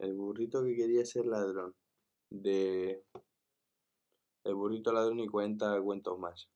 [0.00, 1.74] El burrito que quería ser ladrón.
[2.30, 3.04] De
[4.44, 6.48] El burrito ladrón y cuenta cuentos más.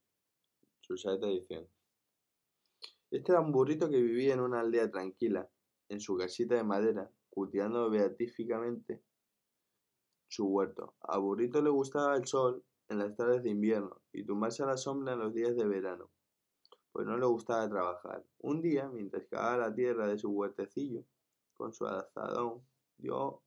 [0.80, 1.68] Su sexta edición.
[3.10, 5.50] Este era un burrito que vivía en una aldea tranquila,
[5.90, 9.02] en su casita de madera, cultivando beatíficamente
[10.26, 10.94] su huerto.
[11.00, 14.78] A burrito le gustaba el sol en las tardes de invierno y tumbarse a la
[14.78, 16.10] sombra en los días de verano,
[16.92, 18.24] pues no le gustaba trabajar.
[18.38, 21.04] Un día, mientras cavaba la tierra de su huertecillo,
[21.52, 22.62] con su azadón,
[22.98, 23.42] dio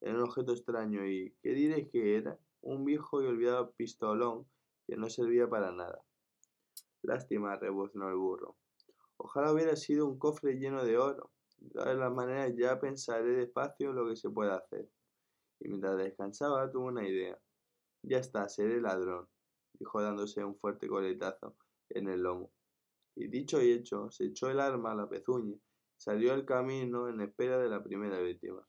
[0.00, 2.38] en un objeto extraño y, ¿qué diréis que era?
[2.60, 4.46] Un viejo y olvidado pistolón
[4.86, 6.02] que no servía para nada.
[7.02, 8.56] Lástima, rebuznó el burro.
[9.16, 11.30] Ojalá hubiera sido un cofre lleno de oro.
[11.58, 14.88] De todas las maneras, ya pensaré despacio lo que se puede hacer.
[15.60, 17.38] Y mientras descansaba, tuvo una idea.
[18.02, 19.28] Ya está, seré ladrón,
[19.78, 21.56] dijo dándose un fuerte coletazo
[21.90, 22.52] en el lomo.
[23.16, 25.56] Y dicho y hecho, se echó el arma a la pezuña
[25.96, 28.66] salió al camino en espera de la primera víctima.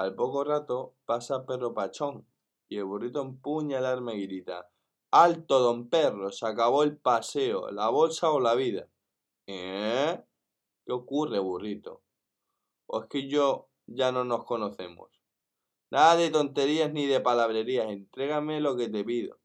[0.00, 2.26] Al poco rato pasa Perro Pachón
[2.70, 4.70] y el burrito empuña el arma y grita
[5.10, 8.88] Alto, don Perro, se acabó el paseo, la bolsa o la vida.
[9.46, 10.18] ¿Eh?
[10.86, 12.00] ¿Qué ocurre, burrito?
[12.86, 15.10] ¿O es que yo ya no nos conocemos?
[15.90, 19.36] Nada de tonterías ni de palabrerías, entrégame lo que te pido.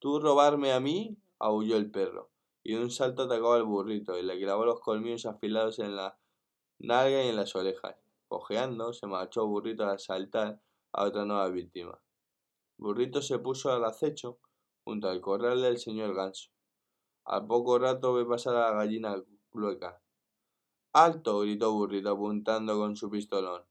[0.00, 1.16] ¿Tú robarme a mí?
[1.38, 2.32] aulló el perro,
[2.64, 6.18] y de un salto atacó al burrito y le clavó los colmillos afilados en la
[6.80, 8.07] nalga y en las orejas.
[8.28, 10.60] Cojeando, se marchó burrito a asaltar
[10.92, 11.98] a otra nueva víctima.
[12.76, 14.38] Burrito se puso al acecho
[14.84, 16.50] junto al corral del señor ganso.
[17.24, 20.00] Al poco rato ve pasar a la gallina clueca.
[20.92, 21.40] ¡Alto!
[21.40, 23.64] gritó Burrito apuntando con su pistolón.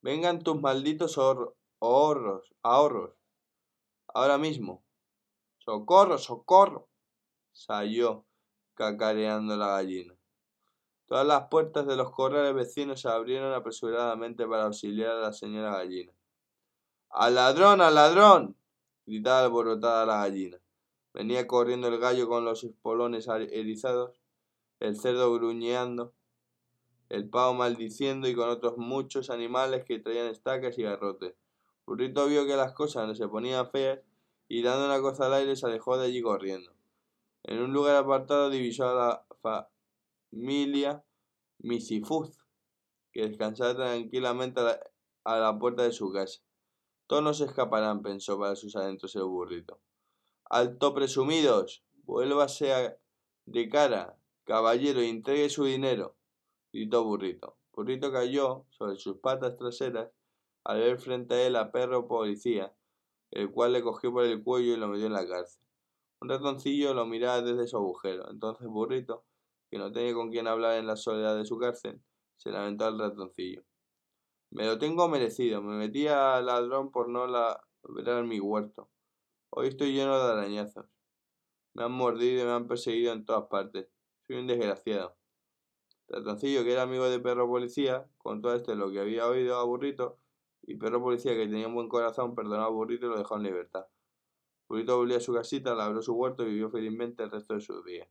[0.00, 3.14] Vengan tus malditos ahorros, ahorros.
[4.08, 4.84] Ahora mismo.
[5.58, 6.88] ¡Socorro, socorro!
[7.52, 8.26] salió
[8.74, 10.14] cacareando la gallina.
[11.12, 15.72] Todas las puertas de los corrales vecinos se abrieron apresuradamente para auxiliar a la señora
[15.72, 16.10] gallina.
[17.10, 18.56] ¡Al ladrón, al ladrón!
[19.04, 20.58] gritaba alborotada la gallina.
[21.12, 24.22] Venía corriendo el gallo con los espolones erizados,
[24.80, 26.14] el cerdo gruñeando,
[27.10, 31.34] el pavo maldiciendo y con otros muchos animales que traían estacas y garrotes.
[31.84, 34.00] Burrito vio que las cosas no se ponían feas
[34.48, 36.72] y dando una cosa al aire se alejó de allí corriendo.
[37.42, 39.26] En un lugar apartado divisó a la
[40.32, 41.04] familia
[41.58, 42.36] Misifuz,
[43.12, 44.60] que descansaba tranquilamente
[45.24, 46.40] a la, puerta de su casa.
[47.06, 49.80] Todos no se escaparán, pensó para sus adentros el burrito.
[50.50, 52.98] Alto presumidos, vuélvase
[53.46, 56.16] de cara, caballero, entregue su dinero
[56.72, 57.58] gritó Burrito.
[57.72, 60.10] Burrito cayó sobre sus patas traseras
[60.64, 62.74] al ver frente a él a perro policía,
[63.30, 65.62] el cual le cogió por el cuello y lo metió en la cárcel.
[66.20, 68.30] Un ratoncillo lo miraba desde su agujero.
[68.30, 69.24] Entonces Burrito,
[69.72, 71.98] que no tenía con quién hablar en la soledad de su cárcel,
[72.36, 73.64] se lamentó al ratoncillo.
[74.50, 75.62] Me lo tengo merecido.
[75.62, 78.90] Me metí al ladrón por no labrar mi huerto.
[79.48, 80.84] Hoy estoy lleno de arañazos.
[81.72, 83.88] Me han mordido y me han perseguido en todas partes.
[84.26, 85.16] Soy un desgraciado.
[86.06, 90.18] Ratoncillo, que era amigo de Perro Policía, contó este lo que había oído a Burrito,
[90.60, 93.44] y Perro Policía, que tenía un buen corazón, perdonó a Burrito y lo dejó en
[93.44, 93.86] libertad.
[94.68, 97.82] Burrito volvió a su casita, labró su huerto y vivió felizmente el resto de sus
[97.86, 98.06] días.